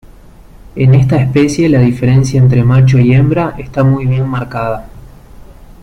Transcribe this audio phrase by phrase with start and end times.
[0.75, 4.89] En esta especie la diferencia entre macho y hembra está muy bien marcada.